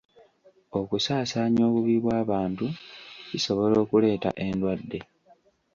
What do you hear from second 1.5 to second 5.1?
obubi bw'abantu kisobola okuleeta endwadde.